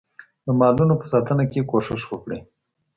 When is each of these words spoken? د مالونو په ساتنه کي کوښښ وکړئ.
د 0.45 0.47
مالونو 0.59 0.93
په 1.01 1.05
ساتنه 1.13 1.43
کي 1.51 1.59
کوښښ 1.69 2.01
وکړئ. 2.09 2.39